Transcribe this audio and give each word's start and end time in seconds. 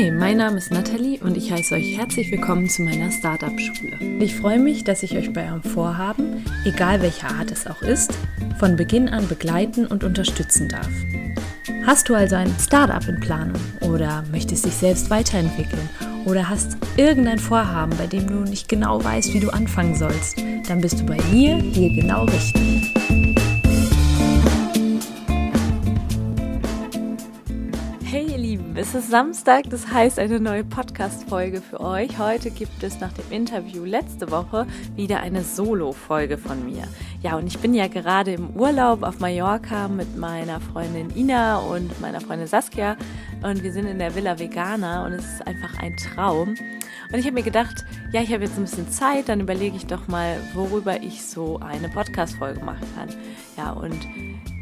Hi, 0.00 0.10
mein 0.10 0.38
Name 0.38 0.56
ist 0.56 0.70
Nathalie 0.70 1.20
und 1.20 1.36
ich 1.36 1.52
heiße 1.52 1.74
euch 1.74 1.98
herzlich 1.98 2.30
willkommen 2.30 2.70
zu 2.70 2.80
meiner 2.80 3.10
Startup-Schule. 3.10 3.98
Ich 4.18 4.34
freue 4.34 4.58
mich, 4.58 4.82
dass 4.82 5.02
ich 5.02 5.14
euch 5.14 5.30
bei 5.30 5.46
eurem 5.46 5.62
Vorhaben, 5.62 6.42
egal 6.64 7.02
welcher 7.02 7.28
Art 7.28 7.50
es 7.50 7.66
auch 7.66 7.82
ist, 7.82 8.10
von 8.58 8.76
Beginn 8.76 9.10
an 9.10 9.28
begleiten 9.28 9.86
und 9.86 10.02
unterstützen 10.02 10.70
darf. 10.70 10.88
Hast 11.84 12.08
du 12.08 12.14
also 12.14 12.36
ein 12.36 12.50
Startup 12.58 13.06
in 13.06 13.20
Planung 13.20 13.60
oder 13.82 14.24
möchtest 14.32 14.64
dich 14.64 14.72
selbst 14.72 15.10
weiterentwickeln 15.10 15.90
oder 16.24 16.48
hast 16.48 16.78
irgendein 16.96 17.38
Vorhaben, 17.38 17.92
bei 17.98 18.06
dem 18.06 18.26
du 18.26 18.36
nicht 18.36 18.70
genau 18.70 19.04
weißt, 19.04 19.34
wie 19.34 19.40
du 19.40 19.50
anfangen 19.50 19.94
sollst, 19.94 20.38
dann 20.66 20.80
bist 20.80 21.00
du 21.00 21.04
bei 21.04 21.18
mir 21.30 21.56
hier 21.56 21.90
genau 21.90 22.24
richtig. 22.24 22.69
Es 28.80 28.94
ist 28.94 29.10
Samstag, 29.10 29.68
das 29.68 29.92
heißt 29.92 30.18
eine 30.18 30.40
neue 30.40 30.64
Podcast-Folge 30.64 31.60
für 31.60 31.80
euch. 31.80 32.18
Heute 32.18 32.50
gibt 32.50 32.82
es 32.82 32.98
nach 32.98 33.12
dem 33.12 33.30
Interview 33.30 33.84
letzte 33.84 34.30
Woche 34.30 34.66
wieder 34.96 35.20
eine 35.20 35.44
Solo-Folge 35.44 36.38
von 36.38 36.64
mir. 36.64 36.84
Ja, 37.20 37.36
und 37.36 37.46
ich 37.46 37.58
bin 37.58 37.74
ja 37.74 37.88
gerade 37.88 38.32
im 38.32 38.56
Urlaub 38.56 39.02
auf 39.02 39.18
Mallorca 39.18 39.86
mit 39.88 40.16
meiner 40.16 40.62
Freundin 40.62 41.14
Ina 41.14 41.58
und 41.58 42.00
meiner 42.00 42.22
Freundin 42.22 42.46
Saskia 42.46 42.96
und 43.42 43.62
wir 43.62 43.70
sind 43.70 43.84
in 43.84 43.98
der 43.98 44.14
Villa 44.14 44.38
Vegana 44.38 45.04
und 45.04 45.12
es 45.12 45.26
ist 45.26 45.46
einfach 45.46 45.78
ein 45.78 45.94
Traum. 45.98 46.54
Und 47.12 47.18
ich 47.18 47.26
habe 47.26 47.34
mir 47.34 47.42
gedacht, 47.42 47.84
ja, 48.12 48.22
ich 48.22 48.32
habe 48.32 48.44
jetzt 48.44 48.56
ein 48.56 48.62
bisschen 48.62 48.90
Zeit, 48.90 49.28
dann 49.28 49.40
überlege 49.40 49.76
ich 49.76 49.86
doch 49.86 50.08
mal, 50.08 50.38
worüber 50.54 51.02
ich 51.02 51.22
so 51.22 51.58
eine 51.58 51.90
Podcast-Folge 51.90 52.64
machen 52.64 52.86
kann. 52.96 53.08
Ja, 53.60 53.72
und 53.72 54.08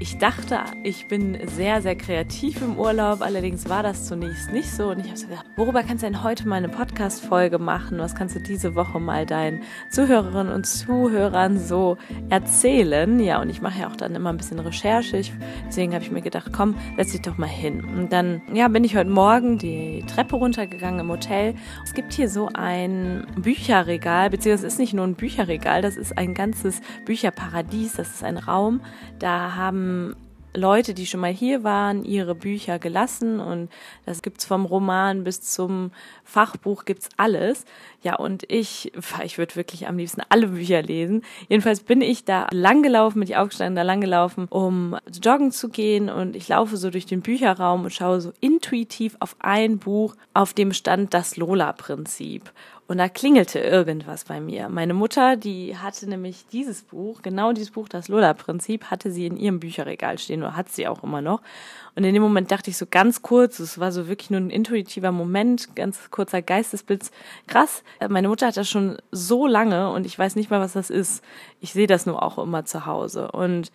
ich 0.01 0.19
dachte, 0.19 0.59
ich 0.83 1.07
bin 1.07 1.39
sehr, 1.47 1.83
sehr 1.83 1.95
kreativ 1.95 2.63
im 2.63 2.79
Urlaub, 2.79 3.21
allerdings 3.21 3.69
war 3.69 3.83
das 3.83 4.07
zunächst 4.07 4.53
nicht 4.53 4.71
so. 4.71 4.91
Und 4.91 5.01
ich 5.01 5.07
habe 5.07 5.17
so 5.17 5.27
gedacht, 5.27 5.47
worüber 5.57 5.83
kannst 5.85 6.03
du 6.03 6.07
denn 6.07 6.23
heute 6.25 6.49
mal 6.49 6.57
eine 6.57 6.69
Podcast-Folge 6.69 7.59
machen? 7.59 7.99
Was 7.99 8.17
kannst 8.17 8.35
du 8.35 8.41
diese 8.41 8.75
Woche 8.75 8.99
mal 8.99 9.27
deinen 9.27 9.63
Zuhörerinnen 9.91 10.53
und 10.53 10.67
Zuhörern 10.67 11.59
so 11.59 11.97
erzählen? 12.29 13.21
Ja, 13.21 13.41
und 13.41 13.51
ich 13.51 13.61
mache 13.61 13.81
ja 13.81 13.89
auch 13.89 13.97
dann 13.97 14.17
immer 14.17 14.31
ein 14.31 14.37
bisschen 14.37 14.59
Recherche. 14.59 15.17
Ich, 15.17 15.33
deswegen 15.67 15.95
habe 15.95 16.05
ich 16.05 16.11
mir 16.11 16.23
gedacht, 16.23 16.53
komm, 16.53 16.77
setz 16.97 17.13
dich 17.13 17.23
doch 17.23 17.39
mal 17.39 17.47
hin. 17.49 17.85
Und 17.85 18.13
dann, 18.13 18.43
ja, 18.53 18.67
bin 18.67 18.83
ich 18.83 18.97
heute 18.97 19.11
Morgen 19.11 19.59
die 19.59 20.05
Treppe 20.07 20.37
runtergegangen 20.37 21.01
im 21.01 21.09
Hotel. 21.09 21.55
Es 21.85 21.95
gibt 21.95 22.13
hier 22.13 22.29
so 22.29 22.49
ein 22.55 23.27
Bücherregal, 23.37 24.31
beziehungsweise 24.31 24.67
es 24.67 24.75
ist 24.75 24.79
nicht 24.81 24.95
nur 24.95 25.07
ein 25.07 25.15
Bücherregal, 25.15 25.83
das 25.83 25.97
ist 25.97 26.19
ein 26.19 26.35
ganzes 26.35 26.81
Bücherparadies. 27.05 27.95
Das 27.95 28.09
ist 28.11 28.25
ein 28.25 28.39
Raum. 28.39 28.81
Da 29.19 29.55
haben 29.55 30.15
Leute, 30.55 30.95
die 30.95 31.07
schon 31.07 31.21
mal 31.21 31.33
hier 31.33 31.63
waren, 31.63 32.05
ihre 32.05 32.35
Bücher 32.35 32.79
gelassen 32.79 33.39
und 33.39 33.71
das 34.07 34.23
gibt's 34.23 34.45
vom 34.45 34.65
Roman 34.65 35.25
bis 35.25 35.41
zum 35.41 35.93
Fachbuch 36.25 36.85
gibt's 36.85 37.09
alles. 37.17 37.65
Ja, 38.03 38.17
und 38.17 38.45
ich, 38.51 38.93
ich 39.25 39.39
würde 39.39 39.57
wirklich 39.57 39.87
am 39.87 39.99
liebsten 39.99 40.23
alle 40.29 40.49
Bücher 40.49 40.83
lesen. 40.83 41.23
Jedenfalls 41.49 41.81
bin 41.81 42.01
ich 42.01 42.25
da 42.25 42.49
langgelaufen, 42.51 43.21
bin 43.21 43.29
ich 43.29 43.37
aufgestanden, 43.37 43.77
da 43.77 43.83
langgelaufen, 43.83 44.47
um 44.49 44.97
joggen 45.23 45.53
zu 45.53 45.69
gehen 45.69 46.09
und 46.09 46.35
ich 46.35 46.49
laufe 46.49 46.77
so 46.77 46.91
durch 46.91 47.07
den 47.07 47.23
Bücherraum 47.23 47.85
und 47.85 47.93
schaue 47.93 48.21
so 48.21 48.33
intuitiv 48.41 49.17
auf 49.21 49.37
ein 49.41 49.79
Buch, 49.79 50.17
auf 50.35 50.55
dem 50.55 50.73
stand 50.73 51.15
das 51.15 51.37
Lola-Prinzip. 51.37 52.51
Und 52.89 52.97
da 52.97 53.11
klingelte 53.11 53.59
irgendwas 53.59 54.25
bei 54.25 54.41
mir. 54.41 54.71
Meine 54.71 54.95
Mutter, 54.95 55.37
die 55.37 55.77
hatte 55.77 56.09
nämlich 56.09 56.47
dieses 56.51 56.81
Buch, 56.81 57.21
genau 57.21 57.53
dieses 57.53 57.71
Buch, 57.71 57.87
das 57.87 58.09
Lola-Prinzip, 58.09 58.85
hatte 58.85 59.11
sie 59.11 59.27
in 59.27 59.37
ihrem 59.37 59.61
Bücherregal 59.61 60.17
stehen 60.19 60.43
oder 60.43 60.57
hat 60.57 60.71
sie 60.71 60.89
auch 60.89 61.03
immer 61.03 61.21
noch. 61.21 61.43
Und 61.97 62.05
in 62.05 62.15
dem 62.15 62.23
Moment 62.23 62.51
dachte 62.51 62.71
ich 62.71 62.79
so 62.79 62.87
ganz 62.91 63.21
kurz, 63.21 63.59
es 63.59 63.79
war 63.79 63.93
so 63.93 64.09
wirklich 64.09 64.31
nur 64.31 64.41
ein 64.41 64.49
intuitiver 64.49 65.13
Moment, 65.13 65.77
ganz 65.77 66.11
kurzer 66.11 66.41
Geistesblitz. 66.41 67.11
Krass, 67.47 67.83
meine 68.09 68.29
Mutter 68.29 68.47
hat 68.47 68.57
das 68.57 68.71
schon 68.71 68.97
so 69.13 69.47
lange 69.47 69.91
und 69.91 70.07
ich 70.07 70.19
weiß 70.19 70.35
nicht 70.37 70.51
mal, 70.51 70.61
was 70.61 70.73
das 70.73 70.89
ist. 70.89 71.23
Ich 71.61 71.75
sehe 71.75 71.89
das 71.89 72.07
nur 72.07 72.23
auch 72.23 72.39
immer 72.39 72.65
zu 72.65 72.87
Hause. 72.87 73.31
Und 73.33 73.71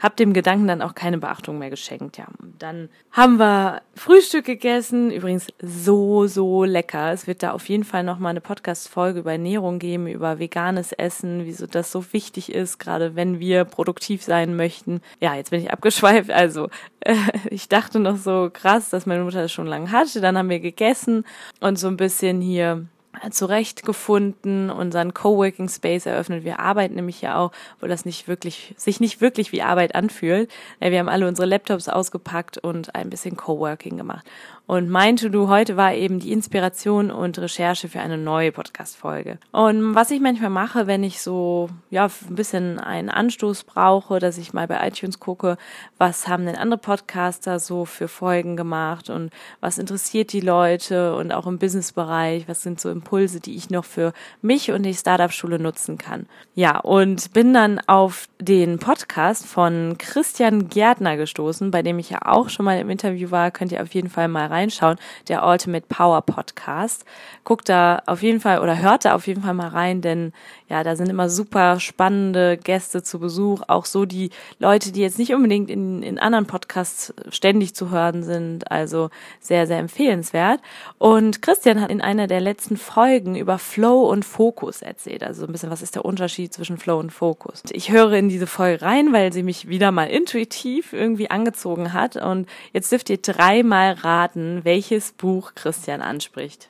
habe 0.00 0.16
dem 0.16 0.32
Gedanken 0.32 0.66
dann 0.66 0.82
auch 0.82 0.94
keine 0.94 1.18
Beachtung 1.18 1.58
mehr 1.58 1.70
geschenkt. 1.70 2.16
Ja, 2.16 2.26
dann 2.58 2.88
haben 3.12 3.38
wir 3.38 3.82
Frühstück 3.94 4.46
gegessen. 4.46 5.10
Übrigens 5.10 5.48
so 5.60 6.26
so 6.26 6.64
lecker. 6.64 7.12
Es 7.12 7.26
wird 7.26 7.42
da 7.42 7.52
auf 7.52 7.68
jeden 7.68 7.84
Fall 7.84 8.02
noch 8.02 8.18
mal 8.18 8.30
eine 8.30 8.40
Podcast 8.40 8.88
Folge 8.88 9.20
über 9.20 9.32
Ernährung 9.32 9.78
geben, 9.78 10.06
über 10.06 10.38
veganes 10.38 10.92
Essen, 10.92 11.44
wieso 11.44 11.66
das 11.66 11.92
so 11.92 12.12
wichtig 12.12 12.52
ist, 12.52 12.78
gerade 12.78 13.14
wenn 13.14 13.38
wir 13.38 13.64
produktiv 13.64 14.22
sein 14.22 14.56
möchten. 14.56 15.02
Ja, 15.20 15.34
jetzt 15.34 15.50
bin 15.50 15.60
ich 15.60 15.70
abgeschweift. 15.70 16.30
Also 16.30 16.68
äh, 17.00 17.14
ich 17.50 17.68
dachte 17.68 18.00
noch 18.00 18.16
so 18.16 18.50
krass, 18.52 18.88
dass 18.90 19.06
meine 19.06 19.24
Mutter 19.24 19.42
das 19.42 19.52
schon 19.52 19.66
lange 19.66 19.92
hatte. 19.92 20.20
Dann 20.20 20.38
haben 20.38 20.48
wir 20.48 20.60
gegessen 20.60 21.24
und 21.60 21.78
so 21.78 21.88
ein 21.88 21.96
bisschen 21.98 22.40
hier 22.40 22.86
zurechtgefunden, 23.30 24.70
unseren 24.70 25.14
Coworking 25.14 25.68
Space 25.68 26.06
eröffnet. 26.06 26.44
Wir 26.44 26.60
arbeiten 26.60 26.94
nämlich 26.94 27.20
ja 27.20 27.36
auch, 27.38 27.52
wo 27.80 27.86
das 27.86 28.04
nicht 28.04 28.28
wirklich, 28.28 28.74
sich 28.76 29.00
nicht 29.00 29.20
wirklich 29.20 29.52
wie 29.52 29.62
Arbeit 29.62 29.94
anfühlt. 29.94 30.50
Wir 30.78 30.98
haben 30.98 31.08
alle 31.08 31.26
unsere 31.26 31.46
Laptops 31.46 31.88
ausgepackt 31.88 32.58
und 32.58 32.94
ein 32.94 33.10
bisschen 33.10 33.36
Coworking 33.36 33.96
gemacht. 33.96 34.26
Und 34.70 34.88
mein 34.88 35.16
To-Do 35.16 35.48
heute 35.48 35.76
war 35.76 35.94
eben 35.94 36.20
die 36.20 36.30
Inspiration 36.30 37.10
und 37.10 37.36
Recherche 37.40 37.88
für 37.88 37.98
eine 37.98 38.16
neue 38.16 38.52
Podcast-Folge. 38.52 39.38
Und 39.50 39.96
was 39.96 40.12
ich 40.12 40.20
manchmal 40.20 40.50
mache, 40.50 40.86
wenn 40.86 41.02
ich 41.02 41.22
so, 41.22 41.68
ja, 41.90 42.04
ein 42.04 42.36
bisschen 42.36 42.78
einen 42.78 43.08
Anstoß 43.08 43.64
brauche, 43.64 44.20
dass 44.20 44.38
ich 44.38 44.52
mal 44.52 44.68
bei 44.68 44.86
iTunes 44.86 45.18
gucke, 45.18 45.56
was 45.98 46.28
haben 46.28 46.46
denn 46.46 46.54
andere 46.54 46.78
Podcaster 46.78 47.58
so 47.58 47.84
für 47.84 48.06
Folgen 48.06 48.56
gemacht 48.56 49.10
und 49.10 49.32
was 49.60 49.76
interessiert 49.76 50.32
die 50.32 50.40
Leute 50.40 51.16
und 51.16 51.32
auch 51.32 51.48
im 51.48 51.58
Businessbereich, 51.58 52.46
was 52.46 52.62
sind 52.62 52.80
so 52.80 52.90
Impulse, 52.90 53.40
die 53.40 53.56
ich 53.56 53.70
noch 53.70 53.84
für 53.84 54.12
mich 54.40 54.70
und 54.70 54.84
die 54.84 54.94
Startup-Schule 54.94 55.58
nutzen 55.58 55.98
kann. 55.98 56.26
Ja, 56.54 56.78
und 56.78 57.32
bin 57.32 57.52
dann 57.52 57.80
auf 57.88 58.28
den 58.38 58.78
Podcast 58.78 59.46
von 59.46 59.96
Christian 59.98 60.68
Gärtner 60.68 61.16
gestoßen, 61.16 61.72
bei 61.72 61.82
dem 61.82 61.98
ich 61.98 62.10
ja 62.10 62.20
auch 62.24 62.50
schon 62.50 62.64
mal 62.64 62.78
im 62.78 62.88
Interview 62.88 63.32
war, 63.32 63.50
könnt 63.50 63.72
ihr 63.72 63.82
auf 63.82 63.92
jeden 63.94 64.10
Fall 64.10 64.28
mal 64.28 64.46
rein 64.46 64.59
reinschauen, 64.60 64.96
der 65.28 65.44
Ultimate 65.46 65.86
Power 65.88 66.22
Podcast. 66.22 67.04
Guckt 67.44 67.68
da 67.68 68.02
auf 68.06 68.22
jeden 68.22 68.40
Fall 68.40 68.60
oder 68.60 68.78
hört 68.78 69.04
da 69.04 69.14
auf 69.14 69.26
jeden 69.26 69.42
Fall 69.42 69.54
mal 69.54 69.68
rein, 69.68 70.00
denn 70.02 70.32
ja, 70.68 70.84
da 70.84 70.94
sind 70.94 71.08
immer 71.08 71.28
super 71.28 71.80
spannende 71.80 72.56
Gäste 72.56 73.02
zu 73.02 73.18
Besuch, 73.18 73.62
auch 73.66 73.86
so 73.86 74.04
die 74.04 74.30
Leute, 74.58 74.92
die 74.92 75.00
jetzt 75.00 75.18
nicht 75.18 75.34
unbedingt 75.34 75.70
in, 75.70 76.02
in 76.02 76.18
anderen 76.18 76.46
Podcasts 76.46 77.12
ständig 77.30 77.74
zu 77.74 77.90
hören 77.90 78.22
sind, 78.22 78.70
also 78.70 79.10
sehr, 79.40 79.66
sehr 79.66 79.78
empfehlenswert. 79.78 80.60
Und 80.98 81.42
Christian 81.42 81.80
hat 81.80 81.90
in 81.90 82.00
einer 82.00 82.26
der 82.26 82.40
letzten 82.40 82.76
Folgen 82.76 83.34
über 83.34 83.58
Flow 83.58 84.08
und 84.08 84.24
Fokus 84.24 84.82
erzählt, 84.82 85.24
also 85.24 85.44
ein 85.44 85.52
bisschen, 85.52 85.70
was 85.70 85.82
ist 85.82 85.96
der 85.96 86.04
Unterschied 86.04 86.52
zwischen 86.52 86.78
Flow 86.78 86.98
und 86.98 87.10
Fokus. 87.10 87.62
Ich 87.72 87.90
höre 87.90 88.12
in 88.12 88.28
diese 88.28 88.46
Folge 88.46 88.82
rein, 88.82 89.12
weil 89.12 89.32
sie 89.32 89.42
mich 89.42 89.68
wieder 89.68 89.90
mal 89.90 90.08
intuitiv 90.08 90.92
irgendwie 90.92 91.30
angezogen 91.30 91.92
hat 91.92 92.16
und 92.16 92.48
jetzt 92.72 92.92
dürft 92.92 93.10
ihr 93.10 93.18
dreimal 93.18 93.94
raten, 93.94 94.49
welches 94.64 95.12
Buch 95.12 95.54
Christian 95.54 96.02
anspricht. 96.02 96.68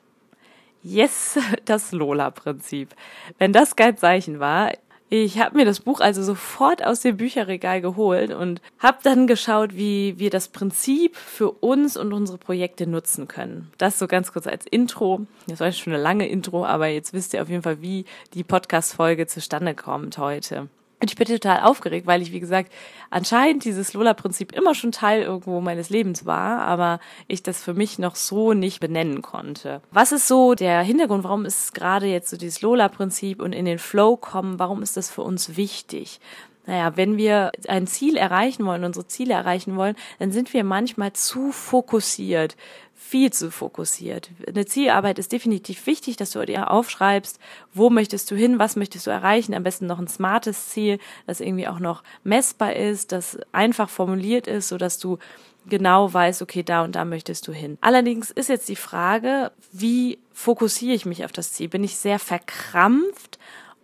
Yes, 0.83 1.37
das 1.65 1.91
Lola-Prinzip. 1.91 2.95
Wenn 3.37 3.53
das 3.53 3.75
kein 3.75 3.97
Zeichen 3.97 4.39
war, 4.39 4.71
ich 5.13 5.39
habe 5.39 5.57
mir 5.57 5.65
das 5.65 5.81
Buch 5.81 5.99
also 5.99 6.23
sofort 6.23 6.85
aus 6.85 7.01
dem 7.01 7.17
Bücherregal 7.17 7.81
geholt 7.81 8.31
und 8.33 8.61
habe 8.79 8.99
dann 9.03 9.27
geschaut, 9.27 9.75
wie 9.75 10.17
wir 10.17 10.29
das 10.29 10.47
Prinzip 10.47 11.17
für 11.17 11.51
uns 11.51 11.97
und 11.97 12.13
unsere 12.13 12.37
Projekte 12.37 12.87
nutzen 12.87 13.27
können. 13.27 13.73
Das 13.77 13.99
so 13.99 14.07
ganz 14.07 14.31
kurz 14.31 14.47
als 14.47 14.65
Intro. 14.65 15.25
Das 15.47 15.59
war 15.59 15.69
schon 15.73 15.91
eine 15.91 16.01
lange 16.01 16.29
Intro, 16.29 16.65
aber 16.65 16.87
jetzt 16.87 17.11
wisst 17.11 17.33
ihr 17.33 17.41
auf 17.41 17.49
jeden 17.49 17.61
Fall, 17.61 17.81
wie 17.81 18.05
die 18.33 18.45
Podcast-Folge 18.45 19.27
zustande 19.27 19.75
kommt 19.75 20.17
heute. 20.17 20.69
Und 21.01 21.09
ich 21.09 21.17
bin 21.17 21.27
total 21.27 21.61
aufgeregt, 21.61 22.05
weil 22.05 22.21
ich, 22.21 22.31
wie 22.31 22.39
gesagt, 22.39 22.71
anscheinend 23.09 23.65
dieses 23.65 23.93
Lola-Prinzip 23.93 24.51
immer 24.51 24.75
schon 24.75 24.91
Teil 24.91 25.23
irgendwo 25.23 25.59
meines 25.59 25.89
Lebens 25.89 26.27
war, 26.27 26.61
aber 26.61 26.99
ich 27.27 27.41
das 27.41 27.63
für 27.63 27.73
mich 27.73 27.97
noch 27.97 28.15
so 28.15 28.53
nicht 28.53 28.79
benennen 28.79 29.23
konnte. 29.23 29.81
Was 29.89 30.11
ist 30.11 30.27
so 30.27 30.53
der 30.53 30.81
Hintergrund? 30.83 31.23
Warum 31.23 31.45
ist 31.45 31.73
gerade 31.73 32.05
jetzt 32.05 32.29
so 32.29 32.37
dieses 32.37 32.61
Lola-Prinzip 32.61 33.41
und 33.41 33.51
in 33.51 33.65
den 33.65 33.79
Flow 33.79 34.15
kommen? 34.15 34.59
Warum 34.59 34.83
ist 34.83 34.95
das 34.95 35.09
für 35.09 35.23
uns 35.23 35.57
wichtig? 35.57 36.19
Naja, 36.67 36.95
wenn 36.95 37.17
wir 37.17 37.51
ein 37.67 37.87
Ziel 37.87 38.15
erreichen 38.15 38.63
wollen, 38.67 38.83
unsere 38.83 39.07
Ziele 39.07 39.33
erreichen 39.33 39.77
wollen, 39.77 39.95
dann 40.19 40.31
sind 40.31 40.53
wir 40.53 40.63
manchmal 40.63 41.13
zu 41.13 41.51
fokussiert 41.51 42.55
viel 43.03 43.33
zu 43.33 43.51
fokussiert. 43.51 44.29
Eine 44.47 44.65
Zielarbeit 44.65 45.17
ist 45.19 45.31
definitiv 45.31 45.85
wichtig, 45.87 46.17
dass 46.17 46.31
du 46.31 46.45
dir 46.45 46.69
aufschreibst, 46.71 47.39
wo 47.73 47.89
möchtest 47.89 48.29
du 48.29 48.35
hin, 48.35 48.59
was 48.59 48.75
möchtest 48.75 49.07
du 49.07 49.11
erreichen, 49.11 49.53
am 49.53 49.63
besten 49.63 49.87
noch 49.87 49.99
ein 49.99 50.07
smartes 50.07 50.69
Ziel, 50.69 50.99
das 51.25 51.41
irgendwie 51.41 51.67
auch 51.67 51.79
noch 51.79 52.03
messbar 52.23 52.73
ist, 52.73 53.11
das 53.11 53.37
einfach 53.51 53.89
formuliert 53.89 54.47
ist, 54.47 54.69
so 54.69 54.77
dass 54.77 54.99
du 54.99 55.17
genau 55.65 56.13
weißt, 56.13 56.41
okay, 56.41 56.63
da 56.63 56.83
und 56.83 56.95
da 56.95 57.03
möchtest 57.03 57.47
du 57.47 57.51
hin. 57.51 57.77
Allerdings 57.81 58.29
ist 58.29 58.49
jetzt 58.49 58.69
die 58.69 58.75
Frage, 58.75 59.51
wie 59.71 60.19
fokussiere 60.31 60.95
ich 60.95 61.05
mich 61.05 61.25
auf 61.25 61.31
das 61.31 61.51
Ziel? 61.51 61.69
Bin 61.69 61.83
ich 61.83 61.97
sehr 61.97 62.19
verkrampft 62.19 63.39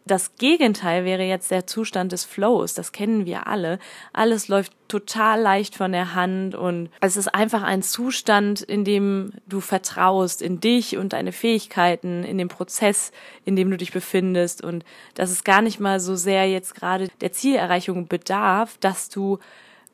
Das 0.08 0.36
Gegenteil 0.36 1.04
wäre 1.04 1.24
jetzt 1.24 1.52
der 1.52 1.68
Zustand 1.68 2.14
des 2.14 2.24
Flows. 2.24 2.74
Das 2.74 2.94
kennen 2.94 3.26
wir 3.26 3.48
alle. 3.48 3.78
Alles 4.14 4.48
läuft 4.48 4.72
total 4.88 5.42
leicht 5.42 5.76
von 5.76 5.92
der 5.92 6.16
Hand 6.16 6.56
und 6.56 6.90
es 7.02 7.18
ist 7.18 7.28
einfach 7.28 7.62
ein 7.62 7.82
Zustand, 7.84 8.62
in 8.62 8.86
dem 8.86 9.34
du 9.48 9.60
vertraust 9.60 10.42
in 10.42 10.62
dich 10.62 10.96
und 10.96 11.12
deine 11.12 11.34
Fähigkeiten, 11.34 12.24
in 12.24 12.38
den 12.38 12.48
Prozess, 12.48 13.12
in 13.44 13.58
dem 13.58 13.70
du 13.70 13.76
dich 13.76 13.92
befindest 13.92 14.64
und 14.64 14.86
dass 15.16 15.30
es 15.30 15.44
gar 15.44 15.62
nicht 15.62 15.82
mal 15.82 16.00
so 16.00 16.16
sehr 16.16 16.50
jetzt 16.50 16.74
gerade 16.74 17.10
der 17.20 17.34
Zielerreichung 17.34 18.08
bedarf, 18.08 18.78
dass 18.80 19.10
du 19.10 19.40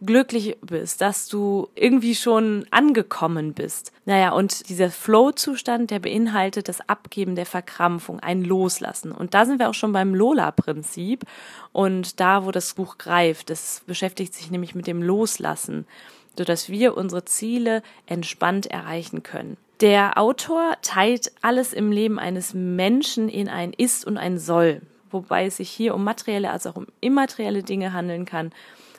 glücklich 0.06 0.58
bist, 0.62 1.02
dass 1.02 1.28
du 1.28 1.70
irgendwie 1.76 2.16
schon 2.16 2.66
angekommen 2.72 3.54
bist. 3.54 3.92
Naja, 4.06 4.32
und 4.32 4.70
dieser 4.70 4.90
Flow-Zustand, 4.90 5.92
der 5.92 6.00
beinhaltet 6.00 6.68
das 6.68 6.88
Abgeben 6.88 7.36
der 7.36 7.46
Verkrampfung, 7.46 8.20
ein 8.20 8.44
Loslassen. 8.44 9.12
Und 9.12 9.34
da 9.34 9.46
sind 9.46 9.60
wir 9.60 9.70
auch 9.70 9.74
schon 9.74 9.94
beim 9.94 10.14
Lola-Prinzip. 10.14 11.24
Und 11.72 12.20
da, 12.20 12.46
wo 12.46 12.52
das 12.52 12.74
Buch 12.74 12.98
greift, 12.98 13.50
das 13.50 13.84
beschäftigt 13.86 14.34
sich 14.34 14.52
nämlich 14.52 14.76
mit 14.76 14.88
dem 14.88 15.02
Loslassen, 15.02 15.86
sodass 16.38 16.70
wir 16.70 16.98
unsere 16.98 17.26
Ziele 17.26 17.82
entspannt 18.06 18.68
erreichen 18.68 19.24
können. 19.24 19.58
Der 19.82 20.18
Autor 20.18 20.78
teilt 20.82 21.32
alles 21.42 21.74
im 21.74 21.92
Leben 21.92 22.20
eines 22.20 22.54
Menschen 22.54 23.28
in 23.28 23.50
ein 23.50 23.74
Ist 23.74 24.06
und 24.06 24.18
ein 24.18 24.38
Soll, 24.38 24.82
wobei 25.12 25.46
es 25.46 25.58
sich 25.58 25.70
hier 25.70 25.96
um 25.96 26.04
materielle 26.04 26.52
als 26.52 26.68
auch 26.68 26.76
um 26.76 26.88
immaterielle 27.02 27.64
Dinge 27.64 27.94
handeln 27.94 28.26
kann 28.26 28.52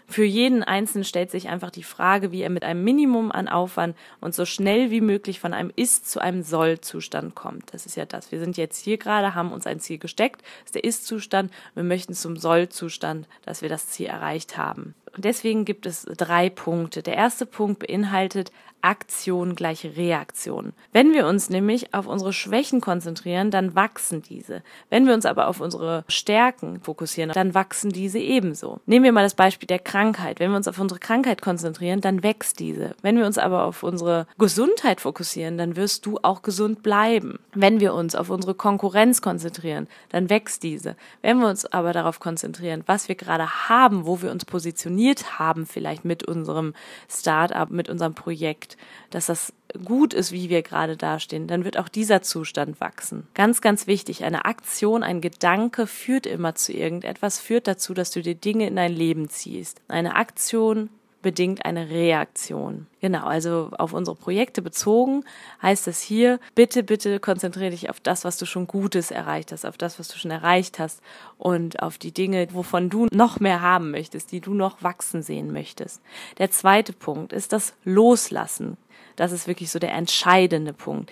für 0.07 0.25
jeden 0.25 0.63
Einzelnen 0.63 1.05
stellt 1.05 1.31
sich 1.31 1.49
einfach 1.49 1.71
die 1.71 1.83
Frage, 1.83 2.31
wie 2.31 2.43
er 2.43 2.51
mit 2.51 2.65
einem 2.65 2.85
Minimum 2.85 3.33
an 3.33 3.49
Aufwand 3.49 3.97
und 4.21 4.35
so 4.35 4.45
schnell 4.45 4.91
wie 4.91 5.01
möglich 5.01 5.41
von 5.41 5.55
einem 5.55 5.73
Ist 5.75 6.11
zu 6.11 6.21
einem 6.21 6.43
Soll-Zustand 6.43 7.35
kommt. 7.35 7.73
Das 7.73 7.87
ist 7.87 7.97
ja 7.97 8.05
das. 8.05 8.31
Wir 8.31 8.39
sind 8.39 8.57
jetzt 8.57 8.85
hier 8.85 8.99
gerade, 8.99 9.35
haben 9.35 9.53
uns 9.53 9.67
ein 9.67 9.81
Ziel 9.81 9.99
gesteckt, 9.99 10.43
das 10.43 10.67
ist 10.67 10.75
der 10.75 10.85
Ist-Zustand. 10.85 11.51
Wir 11.75 11.85
möchten 11.85 12.15
zum 12.15 12.37
Soll-Zustand, 12.37 13.27
dass 13.45 13.63
wir 13.63 13.69
das 13.69 13.89
Ziel 13.89 14.07
erreicht 14.07 14.57
haben. 14.59 14.95
Und 15.17 15.25
deswegen 15.25 15.65
gibt 15.65 15.87
es 15.87 16.05
drei 16.05 16.51
Punkte. 16.51 17.03
Der 17.03 17.15
erste 17.15 17.47
Punkt 17.47 17.79
beinhaltet 17.79 18.51
Aktion 18.85 19.55
gleich 19.55 19.97
Reaktion. 19.97 20.75
Wenn 20.93 21.15
wir 21.15 21.27
uns 21.27 21.49
nämlich 21.49 21.95
auf 21.95 22.07
unsere 22.07 22.33
Schwächen 22.33 22.81
konzentrieren, 22.81 23.51
dann 23.51 23.75
wachsen 23.75 24.23
diese. 24.23 24.63
Wenn 24.91 25.07
wir 25.07 25.15
uns 25.15 25.25
aber 25.25 25.49
auf 25.49 25.61
unsere 25.61 26.05
Stärken 26.07 26.81
fokussieren, 26.81 27.33
dann 27.33 27.55
wachsen 27.55 27.91
diese 27.91 28.19
ebenso. 28.19 28.81
Nehmen 28.85 29.05
wir 29.05 29.13
mal 29.13 29.23
das 29.23 29.35
Beispiel 29.35 29.67
der 29.67 29.79
Krankheit. 29.79 30.39
Wenn 30.39 30.51
wir 30.51 30.57
uns 30.59 30.69
auf 30.69 30.79
unsere 30.79 31.01
Krankheit 31.01 31.41
konzentrieren, 31.41 32.03
dann 32.03 32.23
wächst 32.23 32.61
diese. 32.61 32.95
Wenn 33.01 33.17
wir 33.17 33.25
uns 33.25 33.39
aber 33.39 33.65
auf 33.65 33.83
unsere 33.83 34.27
Gesundheit 34.39 35.01
fokussieren, 35.01 35.57
dann 35.57 35.77
wirst 35.77 36.05
du 36.05 36.19
auch 36.23 36.43
gesund 36.43 36.83
bleiben. 36.83 37.39
Wenn 37.55 37.81
wir 37.81 37.95
uns 37.95 38.15
auf 38.15 38.29
unsere 38.29 38.55
Konkurrenz 38.55 39.23
konzentrieren, 39.23 39.89
dann 40.11 40.29
wächst 40.29 40.63
diese. 40.63 40.97
Wenn 41.23 41.39
wir 41.41 41.49
uns 41.49 41.65
aber 41.65 41.95
darauf 41.95 42.21
konzentrieren, 42.21 42.83
was 42.87 43.09
wir 43.09 43.15
gerade 43.15 43.69
haben, 43.69 44.05
wo 44.05 44.21
wir 44.21 44.31
uns 44.31 44.45
positioniert 44.45 45.39
haben, 45.39 45.65
vielleicht 45.65 46.05
mit 46.05 46.25
unserem 46.29 46.75
Startup, 47.09 47.71
mit 47.71 47.89
unserem 47.89 48.15
Projekt, 48.15 48.74
dass 49.11 49.27
das 49.27 49.53
gut 49.85 50.15
ist, 50.15 50.33
wie 50.33 50.51
wir 50.51 50.63
gerade 50.63 50.97
dastehen, 50.97 51.47
dann 51.47 51.65
wird 51.65 51.79
auch 51.79 51.89
dieser 51.89 52.23
Zustand 52.23 52.81
wachsen. 52.81 53.27
Ganz, 53.35 53.61
ganz 53.61 53.87
wichtig, 53.87 54.25
eine 54.25 54.45
Aktion, 54.45 55.03
ein 55.03 55.21
Gedanke 55.21 55.87
führt 55.87 56.27
immer 56.27 56.55
zu 56.55 56.73
irgendetwas, 56.73 57.41
führt 57.41 57.67
dazu, 57.67 57.95
dass 57.95 58.11
du 58.11 58.23
dir 58.23 58.35
Dinge 58.35 58.67
in 58.67 58.77
dein 58.77 58.93
Leben 58.93 59.29
ziehst. 59.29 59.81
Eine 59.89 60.17
Aktion 60.17 60.91
bedingt 61.25 61.65
eine 61.65 61.89
Reaktion. 61.89 62.87
Genau, 63.01 63.25
also 63.25 63.71
auf 63.79 63.95
unsere 63.95 64.15
Projekte 64.15 64.61
bezogen 64.61 65.25
heißt 65.63 65.89
es 65.89 66.03
hier, 66.03 66.39
bitte, 66.55 66.83
bitte 66.83 67.19
konzentriere 67.19 67.71
dich 67.71 67.89
auf 67.89 67.99
das, 67.99 68.25
was 68.25 68.37
du 68.37 68.45
schon 68.45 68.67
Gutes 68.67 69.11
erreicht 69.11 69.51
hast, 69.51 69.65
auf 69.65 69.79
das, 69.79 69.99
was 69.99 70.09
du 70.09 70.19
schon 70.19 70.31
erreicht 70.31 70.79
hast 70.79 71.01
und 71.39 71.83
auf 71.83 71.97
die 71.97 72.13
Dinge, 72.13 72.47
wovon 72.53 72.91
du 72.91 73.07
noch 73.11 73.41
mehr 73.41 73.63
haben 73.63 73.91
möchtest, 73.91 74.33
die 74.33 74.41
du 74.41 74.53
noch 74.53 74.83
wachsen 74.83 75.23
sehen 75.23 75.51
möchtest. 75.51 76.03
Der 76.37 76.51
zweite 76.51 76.93
Punkt 76.93 77.33
ist 77.33 77.55
das 77.55 77.73
Loslassen. 77.85 78.77
Das 79.17 79.33
ist 79.33 79.49
wirklich 79.49 79.71
so 79.71 79.79
der 79.79 79.95
entscheidende 79.95 80.75
Punkt. 80.75 81.11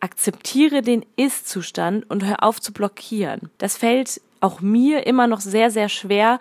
Akzeptiere 0.00 0.80
den 0.80 1.04
Ist-Zustand 1.16 2.08
und 2.10 2.24
hör 2.24 2.42
auf 2.42 2.58
zu 2.58 2.72
blockieren. 2.72 3.50
Das 3.58 3.76
fällt 3.76 4.22
auch 4.40 4.60
mir 4.60 5.06
immer 5.06 5.26
noch 5.26 5.40
sehr, 5.40 5.70
sehr 5.70 5.90
schwer 5.90 6.38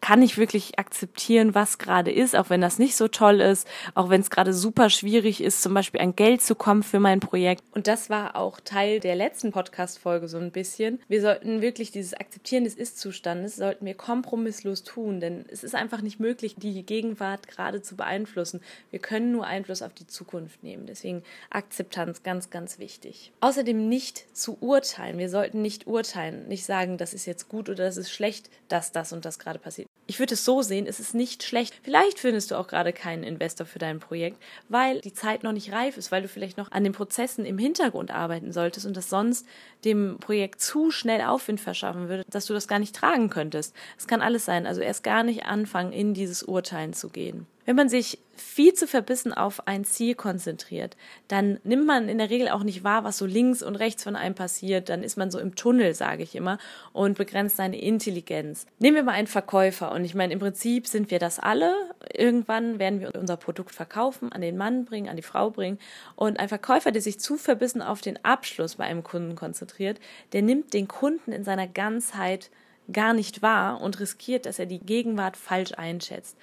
kann 0.00 0.22
ich 0.22 0.38
wirklich 0.38 0.78
akzeptieren, 0.78 1.54
was 1.54 1.78
gerade 1.78 2.10
ist, 2.10 2.34
auch 2.34 2.50
wenn 2.50 2.60
das 2.60 2.78
nicht 2.78 2.96
so 2.96 3.08
toll 3.08 3.40
ist, 3.40 3.66
auch 3.94 4.08
wenn 4.08 4.20
es 4.20 4.30
gerade 4.30 4.52
super 4.52 4.90
schwierig 4.90 5.42
ist, 5.42 5.62
zum 5.62 5.74
Beispiel 5.74 6.00
an 6.00 6.16
Geld 6.16 6.42
zu 6.42 6.54
kommen 6.54 6.82
für 6.82 7.00
mein 7.00 7.20
Projekt. 7.20 7.62
Und 7.72 7.86
das 7.86 8.10
war 8.10 8.36
auch 8.36 8.60
Teil 8.60 9.00
der 9.00 9.14
letzten 9.14 9.52
Podcast-Folge 9.52 10.28
so 10.28 10.38
ein 10.38 10.50
bisschen. 10.50 11.00
Wir 11.08 11.20
sollten 11.20 11.60
wirklich 11.60 11.90
dieses 11.90 12.14
Akzeptieren 12.14 12.64
des 12.64 12.74
Ist-Zustandes, 12.74 13.56
sollten 13.56 13.84
wir 13.86 13.94
kompromisslos 13.94 14.82
tun, 14.82 15.20
denn 15.20 15.44
es 15.50 15.64
ist 15.64 15.74
einfach 15.74 16.00
nicht 16.00 16.20
möglich, 16.20 16.56
die 16.56 16.82
Gegenwart 16.82 17.48
gerade 17.48 17.82
zu 17.82 17.96
beeinflussen. 17.96 18.60
Wir 18.90 19.00
können 19.00 19.32
nur 19.32 19.46
Einfluss 19.46 19.82
auf 19.82 19.92
die 19.92 20.06
Zukunft 20.06 20.62
nehmen. 20.62 20.86
Deswegen 20.86 21.22
Akzeptanz 21.50 22.22
ganz, 22.22 22.50
ganz 22.50 22.78
wichtig. 22.78 23.32
Außerdem 23.40 23.88
nicht 23.88 24.24
zu 24.36 24.56
urteilen. 24.60 25.18
Wir 25.18 25.28
sollten 25.28 25.62
nicht 25.62 25.86
urteilen, 25.86 26.48
nicht 26.48 26.64
sagen, 26.64 26.96
das 26.96 27.14
ist 27.14 27.26
jetzt 27.26 27.48
gut 27.48 27.68
oder 27.68 27.84
das 27.84 27.96
ist 27.96 28.10
schlecht, 28.10 28.50
dass 28.68 28.92
das 28.92 29.12
und 29.12 29.24
das 29.24 29.38
gerade 29.38 29.58
passiert 29.58 29.89
ich 30.10 30.18
würde 30.18 30.34
es 30.34 30.44
so 30.44 30.60
sehen, 30.60 30.88
es 30.88 30.98
ist 30.98 31.14
nicht 31.14 31.44
schlecht. 31.44 31.72
Vielleicht 31.84 32.18
findest 32.18 32.50
du 32.50 32.56
auch 32.56 32.66
gerade 32.66 32.92
keinen 32.92 33.22
Investor 33.22 33.64
für 33.64 33.78
dein 33.78 34.00
Projekt, 34.00 34.42
weil 34.68 35.00
die 35.00 35.14
Zeit 35.14 35.44
noch 35.44 35.52
nicht 35.52 35.70
reif 35.70 35.96
ist, 35.96 36.10
weil 36.10 36.22
du 36.22 36.26
vielleicht 36.26 36.58
noch 36.58 36.72
an 36.72 36.82
den 36.82 36.92
Prozessen 36.92 37.44
im 37.44 37.58
Hintergrund 37.58 38.10
arbeiten 38.10 38.50
solltest 38.50 38.86
und 38.86 38.96
das 38.96 39.08
sonst 39.08 39.46
dem 39.84 40.16
Projekt 40.18 40.62
zu 40.62 40.90
schnell 40.90 41.22
Aufwind 41.22 41.60
verschaffen 41.60 42.08
würde, 42.08 42.24
dass 42.28 42.46
du 42.46 42.54
das 42.54 42.66
gar 42.66 42.80
nicht 42.80 42.92
tragen 42.92 43.30
könntest. 43.30 43.72
Es 43.96 44.08
kann 44.08 44.20
alles 44.20 44.44
sein. 44.44 44.66
Also 44.66 44.80
erst 44.80 45.04
gar 45.04 45.22
nicht 45.22 45.46
anfangen, 45.46 45.92
in 45.92 46.12
dieses 46.12 46.42
Urteilen 46.42 46.92
zu 46.92 47.08
gehen. 47.08 47.46
Wenn 47.64 47.76
man 47.76 47.88
sich 47.88 48.18
viel 48.40 48.74
zu 48.74 48.86
verbissen 48.86 49.32
auf 49.32 49.66
ein 49.66 49.84
Ziel 49.84 50.14
konzentriert, 50.14 50.96
dann 51.28 51.60
nimmt 51.64 51.86
man 51.86 52.08
in 52.08 52.18
der 52.18 52.30
Regel 52.30 52.48
auch 52.48 52.62
nicht 52.62 52.82
wahr, 52.82 53.04
was 53.04 53.18
so 53.18 53.26
links 53.26 53.62
und 53.62 53.76
rechts 53.76 54.02
von 54.02 54.16
einem 54.16 54.34
passiert. 54.34 54.88
Dann 54.88 55.02
ist 55.02 55.16
man 55.16 55.30
so 55.30 55.38
im 55.38 55.54
Tunnel, 55.54 55.94
sage 55.94 56.22
ich 56.22 56.34
immer, 56.34 56.58
und 56.92 57.18
begrenzt 57.18 57.56
seine 57.56 57.80
Intelligenz. 57.80 58.66
Nehmen 58.78 58.96
wir 58.96 59.02
mal 59.02 59.12
einen 59.12 59.26
Verkäufer. 59.26 59.92
Und 59.92 60.04
ich 60.04 60.14
meine, 60.14 60.32
im 60.32 60.38
Prinzip 60.38 60.86
sind 60.86 61.10
wir 61.10 61.18
das 61.18 61.38
alle. 61.38 61.74
Irgendwann 62.14 62.78
werden 62.78 63.00
wir 63.00 63.14
unser 63.14 63.36
Produkt 63.36 63.74
verkaufen, 63.74 64.32
an 64.32 64.40
den 64.40 64.56
Mann 64.56 64.84
bringen, 64.84 65.08
an 65.08 65.16
die 65.16 65.22
Frau 65.22 65.50
bringen. 65.50 65.78
Und 66.16 66.40
ein 66.40 66.48
Verkäufer, 66.48 66.92
der 66.92 67.02
sich 67.02 67.20
zu 67.20 67.36
verbissen 67.36 67.82
auf 67.82 68.00
den 68.00 68.24
Abschluss 68.24 68.76
bei 68.76 68.84
einem 68.84 69.04
Kunden 69.04 69.36
konzentriert, 69.36 70.00
der 70.32 70.42
nimmt 70.42 70.74
den 70.74 70.88
Kunden 70.88 71.32
in 71.32 71.44
seiner 71.44 71.68
Ganzheit 71.68 72.50
gar 72.92 73.12
nicht 73.12 73.42
wahr 73.42 73.80
und 73.80 74.00
riskiert, 74.00 74.46
dass 74.46 74.58
er 74.58 74.66
die 74.66 74.80
Gegenwart 74.80 75.36
falsch 75.36 75.72
einschätzt. 75.72 76.36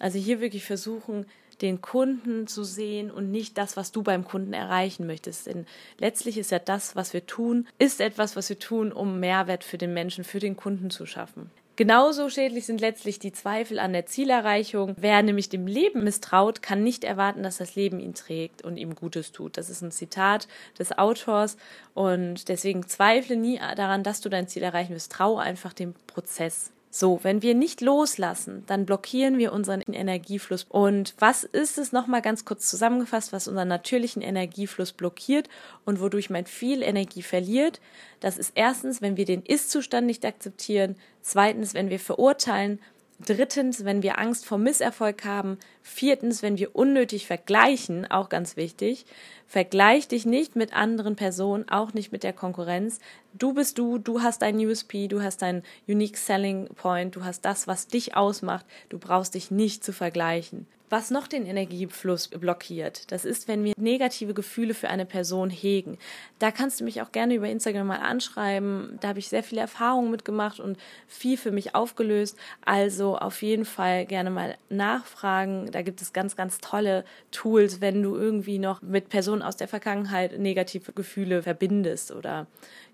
Also 0.00 0.18
hier 0.18 0.40
wirklich 0.40 0.64
versuchen, 0.64 1.26
den 1.62 1.80
Kunden 1.80 2.46
zu 2.46 2.64
sehen 2.64 3.10
und 3.10 3.30
nicht 3.30 3.58
das, 3.58 3.76
was 3.76 3.92
du 3.92 4.02
beim 4.02 4.24
Kunden 4.24 4.52
erreichen 4.52 5.06
möchtest. 5.06 5.46
Denn 5.46 5.66
letztlich 5.98 6.38
ist 6.38 6.50
ja 6.50 6.58
das, 6.58 6.96
was 6.96 7.12
wir 7.12 7.26
tun, 7.26 7.68
ist 7.78 8.00
etwas, 8.00 8.34
was 8.34 8.48
wir 8.48 8.58
tun, 8.58 8.92
um 8.92 9.20
Mehrwert 9.20 9.62
für 9.62 9.78
den 9.78 9.94
Menschen, 9.94 10.24
für 10.24 10.40
den 10.40 10.56
Kunden 10.56 10.90
zu 10.90 11.06
schaffen. 11.06 11.50
Genauso 11.76 12.28
schädlich 12.28 12.66
sind 12.66 12.82
letztlich 12.82 13.18
die 13.18 13.32
Zweifel 13.32 13.78
an 13.78 13.94
der 13.94 14.04
Zielerreichung. 14.04 14.94
Wer 14.98 15.22
nämlich 15.22 15.48
dem 15.48 15.66
Leben 15.66 16.04
misstraut, 16.04 16.60
kann 16.60 16.82
nicht 16.82 17.04
erwarten, 17.04 17.42
dass 17.42 17.56
das 17.56 17.74
Leben 17.74 18.00
ihn 18.00 18.12
trägt 18.12 18.62
und 18.62 18.76
ihm 18.76 18.94
Gutes 18.94 19.32
tut. 19.32 19.56
Das 19.56 19.70
ist 19.70 19.80
ein 19.80 19.90
Zitat 19.90 20.46
des 20.78 20.98
Autors 20.98 21.56
und 21.94 22.48
deswegen 22.48 22.86
zweifle 22.86 23.36
nie 23.36 23.58
daran, 23.76 24.02
dass 24.02 24.20
du 24.20 24.28
dein 24.28 24.46
Ziel 24.46 24.62
erreichen 24.62 24.94
wirst. 24.94 25.12
Traue 25.12 25.40
einfach 25.40 25.72
dem 25.72 25.94
Prozess. 26.06 26.70
So, 26.92 27.20
wenn 27.22 27.40
wir 27.40 27.54
nicht 27.54 27.80
loslassen, 27.82 28.64
dann 28.66 28.84
blockieren 28.84 29.38
wir 29.38 29.52
unseren 29.52 29.80
Energiefluss. 29.80 30.66
Und 30.68 31.14
was 31.20 31.44
ist 31.44 31.78
es 31.78 31.92
nochmal 31.92 32.20
ganz 32.20 32.44
kurz 32.44 32.68
zusammengefasst, 32.68 33.32
was 33.32 33.46
unseren 33.46 33.68
natürlichen 33.68 34.22
Energiefluss 34.22 34.92
blockiert 34.92 35.48
und 35.84 36.00
wodurch 36.00 36.30
man 36.30 36.46
viel 36.46 36.82
Energie 36.82 37.22
verliert? 37.22 37.80
Das 38.18 38.38
ist 38.38 38.52
erstens, 38.56 39.00
wenn 39.00 39.16
wir 39.16 39.24
den 39.24 39.42
Ist-Zustand 39.42 40.04
nicht 40.04 40.24
akzeptieren. 40.24 40.96
Zweitens, 41.22 41.74
wenn 41.74 41.90
wir 41.90 42.00
verurteilen. 42.00 42.80
Drittens, 43.26 43.84
wenn 43.84 44.02
wir 44.02 44.18
Angst 44.18 44.46
vor 44.46 44.56
Misserfolg 44.56 45.26
haben. 45.26 45.58
Viertens, 45.82 46.42
wenn 46.42 46.56
wir 46.56 46.74
unnötig 46.74 47.26
vergleichen, 47.26 48.10
auch 48.10 48.30
ganz 48.30 48.56
wichtig. 48.56 49.04
Vergleich 49.46 50.08
dich 50.08 50.24
nicht 50.24 50.56
mit 50.56 50.72
anderen 50.72 51.16
Personen, 51.16 51.68
auch 51.68 51.92
nicht 51.92 52.12
mit 52.12 52.22
der 52.22 52.32
Konkurrenz. 52.32 52.98
Du 53.34 53.52
bist 53.52 53.76
du, 53.76 53.98
du 53.98 54.22
hast 54.22 54.40
dein 54.40 54.56
USP, 54.56 55.06
du 55.06 55.22
hast 55.22 55.42
dein 55.42 55.62
Unique 55.86 56.16
Selling 56.16 56.68
Point, 56.74 57.14
du 57.14 57.24
hast 57.24 57.44
das, 57.44 57.66
was 57.66 57.88
dich 57.88 58.16
ausmacht. 58.16 58.64
Du 58.88 58.98
brauchst 58.98 59.34
dich 59.34 59.50
nicht 59.50 59.84
zu 59.84 59.92
vergleichen. 59.92 60.66
Was 60.90 61.12
noch 61.12 61.28
den 61.28 61.46
Energiefluss 61.46 62.26
blockiert, 62.26 63.12
das 63.12 63.24
ist, 63.24 63.46
wenn 63.46 63.62
wir 63.62 63.74
negative 63.76 64.34
Gefühle 64.34 64.74
für 64.74 64.88
eine 64.90 65.06
Person 65.06 65.48
hegen. 65.48 65.98
Da 66.40 66.50
kannst 66.50 66.80
du 66.80 66.84
mich 66.84 67.00
auch 67.00 67.12
gerne 67.12 67.34
über 67.36 67.48
Instagram 67.48 67.86
mal 67.86 68.00
anschreiben. 68.00 68.98
Da 69.00 69.08
habe 69.08 69.20
ich 69.20 69.28
sehr 69.28 69.44
viele 69.44 69.60
Erfahrungen 69.60 70.10
mitgemacht 70.10 70.58
und 70.58 70.78
viel 71.06 71.36
für 71.36 71.52
mich 71.52 71.76
aufgelöst. 71.76 72.36
Also 72.64 73.16
auf 73.16 73.40
jeden 73.42 73.66
Fall 73.66 74.04
gerne 74.04 74.30
mal 74.30 74.56
nachfragen. 74.68 75.70
Da 75.70 75.82
gibt 75.82 76.02
es 76.02 76.12
ganz, 76.12 76.34
ganz 76.34 76.58
tolle 76.58 77.04
Tools, 77.30 77.80
wenn 77.80 78.02
du 78.02 78.16
irgendwie 78.16 78.58
noch 78.58 78.82
mit 78.82 79.10
Personen 79.10 79.42
aus 79.42 79.56
der 79.56 79.68
Vergangenheit 79.68 80.40
negative 80.40 80.92
Gefühle 80.92 81.44
verbindest 81.44 82.10
oder 82.10 82.48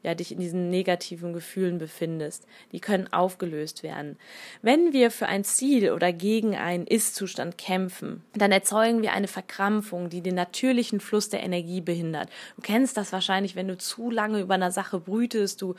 ja, 0.07 0.15
dich 0.15 0.31
in 0.31 0.39
diesen 0.39 0.71
negativen 0.71 1.33
Gefühlen 1.33 1.79
befindest. 1.79 2.47
Die 2.71 2.79
können 2.79 3.13
aufgelöst 3.13 3.83
werden. 3.83 4.17
Wenn 4.63 4.93
wir 4.93 5.11
für 5.11 5.27
ein 5.27 5.43
Ziel 5.43 5.91
oder 5.91 6.13
gegen 6.13 6.55
einen 6.55 6.87
Ist-Zustand 6.87 7.59
kämpfen, 7.59 8.23
dann 8.33 8.53
erzeugen 8.53 9.03
wir 9.03 9.13
eine 9.13 9.27
Verkrampfung, 9.27 10.09
die 10.09 10.21
den 10.21 10.37
natürlichen 10.37 11.01
Fluss 11.01 11.29
der 11.29 11.43
Energie 11.43 11.81
behindert. 11.81 12.31
Du 12.55 12.63
kennst 12.63 12.97
das 12.97 13.13
wahrscheinlich, 13.13 13.57
wenn 13.57 13.67
du 13.67 13.77
zu 13.77 14.09
lange 14.09 14.41
über 14.41 14.55
einer 14.55 14.71
Sache 14.71 15.01
brütest, 15.01 15.61
du 15.61 15.75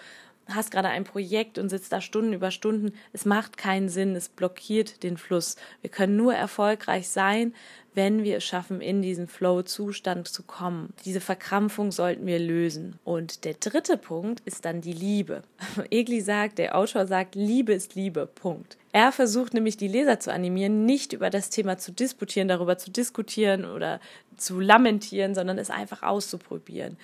hast 0.49 0.71
gerade 0.71 0.89
ein 0.89 1.03
Projekt 1.03 1.57
und 1.57 1.69
sitzt 1.69 1.91
da 1.91 2.01
Stunden 2.01 2.33
über 2.33 2.51
Stunden. 2.51 2.93
Es 3.13 3.25
macht 3.25 3.57
keinen 3.57 3.89
Sinn, 3.89 4.15
es 4.15 4.29
blockiert 4.29 5.03
den 5.03 5.17
Fluss. 5.17 5.55
Wir 5.81 5.89
können 5.89 6.15
nur 6.15 6.33
erfolgreich 6.33 7.09
sein, 7.09 7.53
wenn 7.97 8.23
wir 8.23 8.37
es 8.37 8.45
schaffen, 8.45 8.79
in 8.79 9.01
diesen 9.01 9.27
Flow-Zustand 9.27 10.27
zu 10.27 10.43
kommen. 10.43 10.93
Diese 11.03 11.19
Verkrampfung 11.19 11.91
sollten 11.91 12.27
wir 12.27 12.37
lösen. 12.37 12.99
Und 13.03 13.43
der 13.43 13.55
dritte 13.55 13.97
Punkt 13.97 14.39
ist 14.45 14.65
dann 14.65 14.81
die 14.81 14.93
Liebe. 14.93 15.41
Egli 15.89 16.21
sagt, 16.21 16.59
der 16.59 16.77
Autor 16.77 17.07
sagt, 17.07 17.33
Liebe 17.33 17.73
ist 17.73 17.95
Liebe. 17.95 18.27
Punkt. 18.27 18.77
Er 18.91 19.11
versucht 19.11 19.55
nämlich 19.55 19.77
die 19.77 19.87
Leser 19.87 20.19
zu 20.19 20.31
animieren, 20.31 20.85
nicht 20.85 21.11
über 21.11 21.31
das 21.31 21.49
Thema 21.49 21.79
zu 21.79 21.91
disputieren, 21.91 22.47
darüber 22.47 22.77
zu 22.77 22.91
diskutieren 22.91 23.65
oder 23.65 23.99
zu 24.37 24.59
lamentieren, 24.59 25.33
sondern 25.33 25.57
es 25.57 25.71
einfach 25.71 26.03
auszuprobieren. 26.03 26.97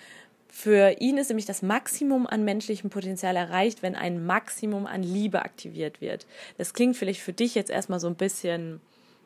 Für 0.55 0.98
ihn 1.00 1.17
ist 1.17 1.29
nämlich 1.29 1.48
das 1.48 1.63
Maximum 1.63 2.27
an 2.27 2.45
menschlichem 2.45 2.91
Potenzial 2.91 3.36
erreicht, 3.36 3.81
wenn 3.81 3.95
ein 3.95 4.24
Maximum 4.24 4.86
an 4.86 5.01
Liebe 5.01 5.41
aktiviert 5.41 6.00
wird. 6.00 6.27
Das 6.60 6.75
klingt 6.75 6.95
vielleicht 6.95 7.22
für 7.22 7.33
dich 7.33 7.55
jetzt 7.55 7.72
erstmal 7.72 8.00
so 8.00 8.05
ein 8.05 8.15
bisschen, 8.15 8.79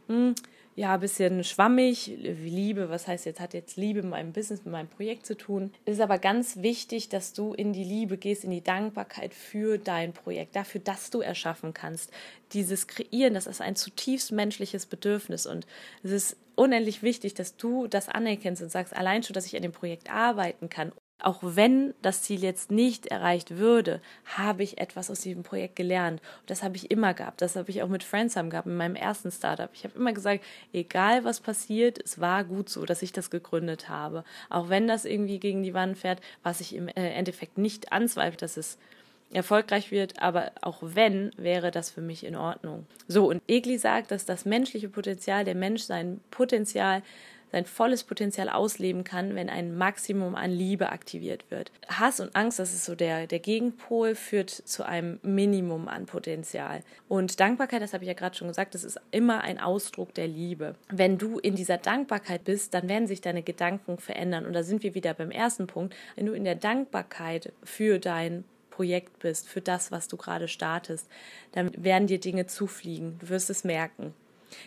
hm, 0.08 0.36
ja, 0.78 0.94
ein 0.94 1.02
bisschen 1.02 1.44
schwammig. 1.44 2.18
Liebe, 2.18 2.90
was 2.90 3.08
heißt 3.10 3.26
jetzt, 3.26 3.42
hat 3.42 3.54
jetzt 3.54 3.76
Liebe 3.76 4.04
mit 4.04 4.12
meinem 4.12 4.32
Business, 4.32 4.64
mit 4.64 4.72
meinem 4.72 4.88
Projekt 4.88 5.26
zu 5.26 5.36
tun. 5.36 5.74
Es 5.84 5.96
ist 5.96 6.02
aber 6.02 6.18
ganz 6.18 6.62
wichtig, 6.62 7.10
dass 7.10 7.34
du 7.34 7.54
in 7.54 7.74
die 7.74 7.84
Liebe 7.84 8.18
gehst, 8.18 8.46
in 8.46 8.52
die 8.52 8.64
Dankbarkeit 8.64 9.34
für 9.34 9.78
dein 9.78 10.14
Projekt, 10.14 10.56
dafür, 10.56 10.80
dass 10.80 11.10
du 11.10 11.20
erschaffen 11.20 11.74
kannst. 11.74 12.10
Dieses 12.54 12.88
Kreieren, 12.88 13.34
das 13.34 13.48
ist 13.48 13.60
ein 13.60 13.76
zutiefst 13.76 14.32
menschliches 14.32 14.86
Bedürfnis 14.86 15.46
und 15.46 15.68
es 16.04 16.12
ist 16.12 16.38
unendlich 16.56 17.04
wichtig, 17.04 17.34
dass 17.34 17.58
du 17.58 17.88
das 17.88 18.08
anerkennst 18.08 18.64
und 18.64 18.72
sagst, 18.72 18.96
allein 18.96 19.24
schon, 19.24 19.34
dass 19.34 19.46
ich 19.46 19.58
an 19.58 19.62
dem 19.62 19.74
Projekt 19.74 20.10
arbeiten 20.10 20.70
kann, 20.70 20.94
auch 21.28 21.40
wenn 21.42 21.94
das 22.02 22.22
Ziel 22.22 22.42
jetzt 22.42 22.72
nicht 22.72 23.08
erreicht 23.08 23.58
würde, 23.58 24.00
habe 24.38 24.64
ich 24.64 24.78
etwas 24.78 25.12
aus 25.12 25.20
diesem 25.20 25.44
Projekt 25.44 25.76
gelernt. 25.76 26.22
Und 26.22 26.50
das 26.50 26.64
habe 26.64 26.78
ich 26.78 26.90
immer 26.90 27.14
gehabt. 27.14 27.42
Das 27.42 27.58
habe 27.58 27.70
ich 27.70 27.84
auch 27.84 27.90
mit 27.90 28.06
Friendsam 28.06 28.50
gehabt, 28.50 28.66
in 28.66 28.78
meinem 28.78 28.96
ersten 28.96 29.30
Startup. 29.30 29.70
Ich 29.74 29.84
habe 29.84 29.98
immer 29.98 30.14
gesagt, 30.14 30.42
egal 30.72 31.26
was 31.26 31.42
passiert, 31.42 32.00
es 32.02 32.22
war 32.22 32.46
gut 32.46 32.70
so, 32.70 32.86
dass 32.86 33.02
ich 33.02 33.12
das 33.12 33.30
gegründet 33.30 33.90
habe. 33.90 34.24
Auch 34.50 34.70
wenn 34.70 34.88
das 34.88 35.04
irgendwie 35.04 35.38
gegen 35.38 35.64
die 35.64 35.74
Wand 35.74 35.98
fährt, 35.98 36.22
was 36.44 36.62
ich 36.62 36.74
im 36.74 36.88
äh, 36.88 36.94
Endeffekt 36.94 37.58
nicht 37.58 37.92
anzweifle, 37.92 38.38
dass 38.38 38.56
es 38.56 38.78
erfolgreich 39.34 39.92
wird, 39.92 40.22
aber 40.22 40.54
auch 40.62 40.78
wenn, 40.82 41.32
wäre 41.36 41.72
das 41.72 41.90
für 41.90 42.00
mich 42.00 42.26
in 42.26 42.38
Ordnung. 42.38 42.88
So, 43.10 43.30
und 43.30 43.42
Egli 43.50 43.78
sagt, 43.78 44.12
dass 44.12 44.24
das 44.24 44.46
menschliche 44.46 44.88
Potenzial, 44.88 45.44
der 45.44 45.56
Mensch 45.56 45.84
sein 45.84 46.22
Potenzial 46.32 47.04
sein 47.52 47.66
volles 47.66 48.04
Potenzial 48.04 48.50
ausleben 48.50 49.04
kann, 49.04 49.36
wenn 49.36 49.50
ein 49.50 49.76
Maximum 49.78 50.36
an 50.36 50.52
Liebe 50.52 50.90
aktiviert 50.90 51.46
wird. 51.50 51.72
Hass 51.88 52.20
und 52.20 52.36
Angst, 52.36 52.60
das 52.60 52.74
ist 52.74 52.86
so 52.86 52.96
der, 52.96 53.28
der 53.28 53.40
Gegenpol, 53.40 54.16
führt 54.16 54.50
zu 54.50 54.86
einem 54.86 55.20
Minimum 55.24 55.88
an 55.88 56.06
Potenzial. 56.06 56.82
Und 57.08 57.40
Dankbarkeit, 57.40 57.82
das 57.82 57.94
habe 57.94 58.04
ich 58.04 58.08
ja 58.08 58.14
gerade 58.14 58.36
schon 58.36 58.48
gesagt, 58.48 58.76
das 58.76 58.84
ist 58.84 59.00
immer 59.12 59.42
ein 59.42 59.60
Ausdruck 59.60 60.14
der 60.14 60.28
Liebe. 60.28 60.76
Wenn 60.90 61.18
du 61.18 61.40
in 61.40 61.56
dieser 61.56 61.78
Dankbarkeit 61.78 62.44
bist, 62.44 62.74
dann 62.74 62.90
werden 62.90 63.08
sich 63.08 63.22
deine 63.22 63.44
Gedanken 63.44 63.98
verändern. 63.98 64.46
Und 64.46 64.54
da 64.54 64.64
sind 64.64 64.84
wir 64.84 64.96
wieder 64.96 65.14
beim 65.14 65.32
ersten 65.32 65.68
Punkt. 65.68 65.96
Wenn 66.16 66.26
du 66.26 66.34
in 66.34 66.44
der 66.44 66.56
Dankbarkeit 66.56 67.54
für 67.64 68.00
dein 68.00 68.44
Projekt 68.78 69.20
bist, 69.20 69.48
für 69.50 69.62
das, 69.62 69.92
was 69.92 70.08
du 70.08 70.18
gerade 70.18 70.48
startest, 70.48 71.10
dann 71.52 71.72
werden 71.76 72.08
dir 72.08 72.20
Dinge 72.20 72.46
zufliegen. 72.46 73.18
Du 73.20 73.30
wirst 73.30 73.50
es 73.50 73.64
merken. 73.64 74.14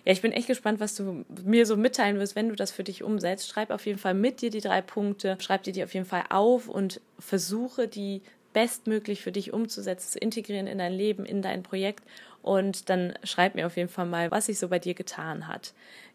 Ja, 0.04 0.12
ich 0.12 0.22
bin 0.22 0.32
echt 0.32 0.46
gespannt, 0.46 0.80
was 0.80 0.94
du 0.94 1.24
mir 1.44 1.66
so 1.66 1.76
mitteilen 1.76 2.18
wirst, 2.18 2.36
wenn 2.36 2.48
du 2.48 2.56
das 2.56 2.70
für 2.70 2.84
dich 2.84 3.02
umsetzt. 3.02 3.48
Schreib 3.48 3.70
auf 3.70 3.86
jeden 3.86 3.98
Fall 3.98 4.14
mit 4.14 4.40
dir 4.40 4.50
die 4.50 4.60
drei 4.60 4.82
Punkte, 4.82 5.36
schreib 5.40 5.62
dir 5.62 5.72
die 5.72 5.84
auf 5.84 5.94
jeden 5.94 6.06
Fall 6.06 6.24
auf 6.28 6.68
und 6.68 7.00
versuche 7.18 7.88
die 7.88 8.22
bestmöglich 8.52 9.22
für 9.22 9.32
dich 9.32 9.52
umzusetzen, 9.52 10.12
zu 10.12 10.18
integrieren 10.18 10.66
in 10.66 10.78
dein 10.78 10.92
Leben, 10.92 11.24
in 11.24 11.42
dein 11.42 11.62
Projekt. 11.62 12.04
Und 12.42 12.88
dann 12.88 13.14
schreib 13.22 13.54
mir 13.54 13.66
auf 13.66 13.76
jeden 13.76 13.88
Fall 13.88 14.06
mal, 14.06 14.30
was 14.30 14.46
sich 14.46 14.58
so 14.58 14.68
bei 14.68 14.78
dir 14.78 14.94
getan 14.94 15.46
hat. 15.46 15.72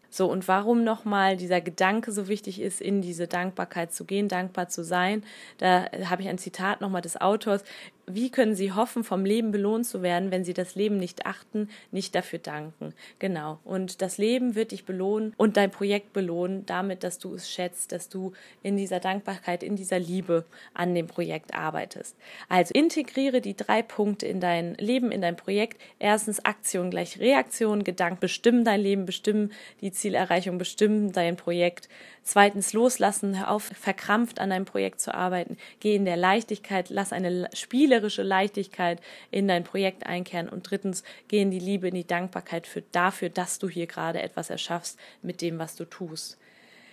So, 0.08 0.30
und 0.30 0.46
warum 0.48 0.84
nochmal 0.84 1.36
dieser 1.36 1.60
Gedanke 1.60 2.12
so 2.12 2.28
wichtig 2.28 2.60
ist, 2.60 2.80
in 2.80 3.02
diese 3.02 3.26
Dankbarkeit 3.26 3.92
zu 3.92 4.04
gehen, 4.04 4.28
dankbar 4.28 4.68
zu 4.68 4.84
sein. 4.84 5.24
Da 5.58 5.86
habe 6.04 6.22
ich 6.22 6.28
ein 6.28 6.38
Zitat 6.38 6.80
nochmal 6.80 7.02
des 7.02 7.20
Autors. 7.20 7.64
Wie 8.08 8.30
können 8.30 8.54
Sie 8.54 8.72
hoffen, 8.72 9.02
vom 9.02 9.24
Leben 9.24 9.50
belohnt 9.50 9.84
zu 9.84 10.00
werden, 10.00 10.30
wenn 10.30 10.44
Sie 10.44 10.54
das 10.54 10.76
Leben 10.76 10.96
nicht 10.96 11.26
achten, 11.26 11.68
nicht 11.90 12.14
dafür 12.14 12.38
danken? 12.38 12.94
Genau. 13.18 13.58
Und 13.64 14.00
das 14.00 14.16
Leben 14.16 14.54
wird 14.54 14.70
dich 14.70 14.84
belohnen 14.84 15.34
und 15.36 15.56
dein 15.56 15.72
Projekt 15.72 16.12
belohnen, 16.12 16.64
damit, 16.66 17.02
dass 17.02 17.18
du 17.18 17.34
es 17.34 17.50
schätzt, 17.50 17.90
dass 17.90 18.08
du 18.08 18.32
in 18.62 18.76
dieser 18.76 19.00
Dankbarkeit, 19.00 19.64
in 19.64 19.74
dieser 19.74 19.98
Liebe 19.98 20.44
an 20.72 20.94
dem 20.94 21.08
Projekt 21.08 21.54
arbeitest. 21.54 22.16
Also 22.48 22.72
integriere 22.74 23.40
die 23.40 23.56
drei 23.56 23.82
Punkte 23.82 24.26
in 24.26 24.38
dein 24.38 24.76
Leben, 24.76 25.10
in 25.10 25.20
dein 25.20 25.36
Projekt. 25.36 25.80
Erstens 25.98 26.44
Aktion 26.44 26.90
gleich 26.90 27.18
Reaktion, 27.18 27.82
Gedanken 27.82 28.20
bestimmen 28.20 28.64
dein 28.64 28.80
Leben, 28.80 29.04
bestimmen 29.04 29.52
die 29.80 29.90
Zielerreichung, 29.90 30.58
bestimmen 30.58 31.10
dein 31.10 31.36
Projekt. 31.36 31.88
Zweitens 32.22 32.72
loslassen, 32.72 33.38
hör 33.38 33.52
auf 33.52 33.64
verkrampft 33.64 34.40
an 34.40 34.50
deinem 34.50 34.64
Projekt 34.64 35.00
zu 35.00 35.14
arbeiten. 35.14 35.56
Geh 35.78 35.94
in 35.94 36.04
der 36.04 36.16
Leichtigkeit, 36.16 36.90
lass 36.90 37.12
eine 37.12 37.48
spielerische 37.96 38.22
Leichtigkeit 38.22 39.00
in 39.30 39.48
dein 39.48 39.64
Projekt 39.64 40.06
einkehren. 40.06 40.48
Und 40.48 40.70
drittens, 40.70 41.02
geh 41.28 41.40
in 41.40 41.50
die 41.50 41.58
Liebe, 41.58 41.88
in 41.88 41.94
die 41.94 42.06
Dankbarkeit 42.06 42.66
für 42.66 42.82
dafür, 42.92 43.30
dass 43.30 43.58
du 43.58 43.68
hier 43.68 43.86
gerade 43.86 44.22
etwas 44.22 44.50
erschaffst 44.50 44.98
mit 45.22 45.40
dem, 45.40 45.58
was 45.58 45.76
du 45.76 45.84
tust. 45.84 46.38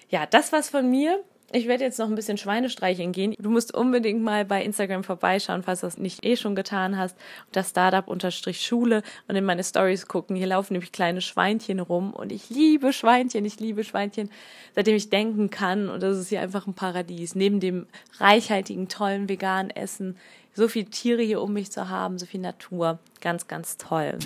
Ja, 0.10 0.26
das 0.26 0.52
war's 0.52 0.70
von 0.70 0.90
mir. 0.90 1.24
Ich 1.56 1.68
werde 1.68 1.84
jetzt 1.84 2.00
noch 2.00 2.08
ein 2.08 2.16
bisschen 2.16 2.38
Schweine 2.38 2.68
streicheln 2.68 3.12
gehen. 3.12 3.36
Du 3.38 3.52
musst 3.52 3.76
unbedingt 3.76 4.24
mal 4.24 4.44
bei 4.44 4.64
Instagram 4.64 5.04
vorbeischauen, 5.04 5.62
falls 5.62 5.82
du 5.82 5.88
das 5.88 6.00
nicht 6.00 6.26
eh 6.26 6.36
schon 6.36 6.56
getan 6.56 6.98
hast. 6.98 7.16
Das 7.52 7.70
Startup-Schule 7.70 9.04
und 9.28 9.36
in 9.36 9.46
meine 9.46 9.64
Stories 9.64 10.08
gucken. 10.08 10.36
Hier 10.36 10.48
laufen 10.48 10.74
nämlich 10.74 10.92
kleine 10.92 11.22
Schweinchen 11.22 11.80
rum 11.80 12.12
und 12.12 12.32
ich 12.32 12.50
liebe 12.50 12.92
Schweinchen, 12.92 13.46
ich 13.46 13.60
liebe 13.60 13.84
Schweinchen, 13.84 14.32
seitdem 14.74 14.96
ich 14.96 15.12
denken 15.12 15.52
kann. 15.52 15.90
Und 15.90 16.02
das 16.02 16.18
ist 16.18 16.30
hier 16.30 16.42
einfach 16.42 16.66
ein 16.66 16.74
Paradies. 16.74 17.36
Neben 17.36 17.60
dem 17.60 17.86
reichhaltigen, 18.18 18.88
tollen 18.88 19.30
veganen 19.30 19.70
Essen 19.70 20.18
so 20.56 20.68
viele 20.68 20.86
Tiere 20.86 21.22
hier 21.22 21.42
um 21.42 21.54
mich 21.54 21.72
zu 21.72 21.90
haben, 21.90 22.18
so 22.20 22.26
viel 22.26 22.40
Natur. 22.40 23.00
Ganz, 23.22 23.48
ganz 23.48 23.78
toll. 23.78 24.18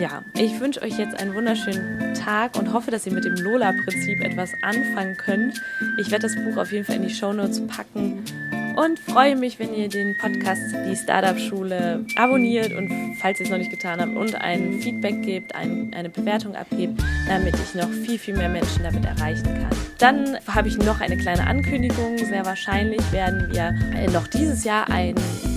Ja, 0.00 0.22
ich 0.34 0.58
wünsche 0.60 0.82
euch 0.82 0.98
jetzt 0.98 1.20
einen 1.20 1.34
wunderschönen 1.34 2.14
Tag 2.14 2.58
und 2.58 2.72
hoffe, 2.72 2.90
dass 2.90 3.06
ihr 3.06 3.12
mit 3.12 3.24
dem 3.24 3.36
Lola-Prinzip 3.36 4.20
etwas 4.20 4.50
anfangen 4.62 5.16
könnt. 5.16 5.60
Ich 5.98 6.10
werde 6.10 6.26
das 6.26 6.36
Buch 6.36 6.56
auf 6.56 6.72
jeden 6.72 6.84
Fall 6.84 6.96
in 6.96 7.02
die 7.02 7.14
Show 7.14 7.32
Notes 7.32 7.64
packen 7.66 8.24
und 8.76 8.98
freue 8.98 9.36
mich, 9.36 9.58
wenn 9.58 9.74
ihr 9.74 9.88
den 9.88 10.16
Podcast 10.18 10.60
Die 10.86 10.96
Startup 10.96 11.38
Schule 11.38 12.04
abonniert 12.16 12.72
und 12.72 13.16
falls 13.20 13.40
ihr 13.40 13.44
es 13.44 13.50
noch 13.50 13.58
nicht 13.58 13.70
getan 13.70 14.00
habt 14.00 14.14
und 14.14 14.34
ein 14.34 14.80
Feedback 14.80 15.22
gebt, 15.22 15.54
ein, 15.54 15.92
eine 15.94 16.10
Bewertung 16.10 16.54
abgebt, 16.54 17.02
damit 17.26 17.54
ich 17.54 17.74
noch 17.74 17.88
viel, 17.88 18.18
viel 18.18 18.36
mehr 18.36 18.50
Menschen 18.50 18.82
damit 18.82 19.04
erreichen 19.04 19.44
kann. 19.44 19.70
Dann 19.98 20.38
habe 20.46 20.68
ich 20.68 20.76
noch 20.76 21.00
eine 21.00 21.16
kleine 21.16 21.46
Ankündigung. 21.46 22.18
Sehr 22.18 22.44
wahrscheinlich 22.44 23.00
werden 23.12 23.48
wir 23.50 23.72
noch 24.10 24.26
dieses 24.26 24.64
Jahr 24.64 24.88
ein 24.90 25.14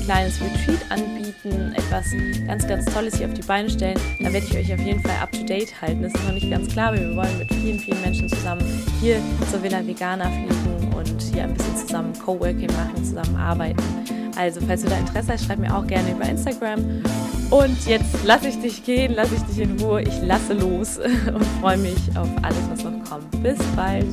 kleines 0.10 0.42
Retreat 0.42 0.80
anbieten, 0.90 1.72
etwas 1.76 2.06
ganz, 2.48 2.68
ganz 2.68 2.86
Tolles 2.86 3.16
hier 3.16 3.28
auf 3.28 3.34
die 3.36 3.44
Beine 3.44 3.70
stellen. 3.70 4.00
Da 4.18 4.34
werde 4.34 4.44
ich 4.50 4.58
euch 4.58 4.74
auf 4.74 4.80
jeden 4.80 5.02
Fall 5.02 5.16
up 5.22 5.32
to 5.32 5.44
date 5.44 5.80
halten. 5.80 6.02
Das 6.02 6.12
ist 6.16 6.26
noch 6.26 6.34
nicht 6.34 6.50
ganz 6.50 6.68
klar, 6.68 6.88
aber 6.88 6.98
wir 6.98 7.16
wollen 7.16 7.38
mit 7.38 7.54
vielen, 7.54 7.78
vielen 7.78 8.02
Menschen 8.02 8.28
zusammen 8.28 8.64
hier 9.00 9.22
zur 9.52 9.62
Villa 9.62 9.86
Vegana 9.86 10.26
fliegen 10.32 10.94
und 10.96 11.22
hier 11.22 11.44
ein 11.44 11.54
bisschen 11.54 11.78
zusammen 11.78 12.12
Coworking 12.26 12.72
machen, 12.76 13.06
zusammen 13.06 13.36
arbeiten. 13.36 13.84
Also, 14.36 14.62
falls 14.66 14.82
du 14.82 14.90
da 14.90 14.98
Interesse 14.98 15.34
hast, 15.34 15.46
schreib 15.46 15.60
mir 15.60 15.76
auch 15.76 15.86
gerne 15.86 16.10
über 16.10 16.28
Instagram. 16.28 17.04
Und 17.52 17.86
jetzt 17.86 18.24
lasse 18.26 18.48
ich 18.48 18.60
dich 18.60 18.84
gehen, 18.84 19.14
lasse 19.14 19.36
ich 19.36 19.42
dich 19.44 19.60
in 19.60 19.80
Ruhe. 19.80 20.02
Ich 20.02 20.22
lasse 20.24 20.54
los 20.54 20.98
und 21.36 21.46
freue 21.62 21.78
mich 21.78 21.98
auf 22.16 22.30
alles, 22.42 22.58
was 22.72 22.84
noch 22.84 23.04
kommt. 23.08 23.44
Bis 23.44 23.60
bald. 23.76 24.08